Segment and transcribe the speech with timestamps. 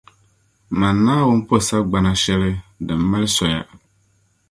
[0.79, 2.51] Mani Naawuni po sagbana shɛli
[2.85, 3.61] din mali soya.